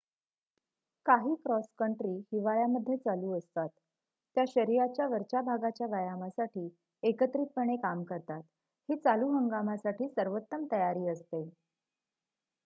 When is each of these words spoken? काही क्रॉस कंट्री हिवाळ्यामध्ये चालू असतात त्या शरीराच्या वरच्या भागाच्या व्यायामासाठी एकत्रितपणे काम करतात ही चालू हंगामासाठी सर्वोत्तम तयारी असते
काही 1.05 1.33
क्रॉस 1.43 1.65
कंट्री 1.79 2.13
हिवाळ्यामध्ये 2.31 2.95
चालू 2.97 3.37
असतात 3.37 3.69
त्या 4.35 4.43
शरीराच्या 4.47 5.07
वरच्या 5.07 5.41
भागाच्या 5.43 5.87
व्यायामासाठी 5.87 6.67
एकत्रितपणे 7.03 7.75
काम 7.83 8.03
करतात 8.05 8.41
ही 8.89 8.95
चालू 8.97 9.31
हंगामासाठी 9.31 10.09
सर्वोत्तम 10.09 10.65
तयारी 10.71 11.07
असते 11.09 11.43